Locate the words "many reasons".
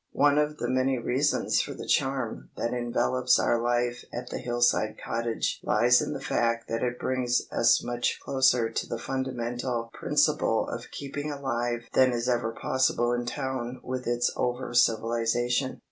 0.67-1.61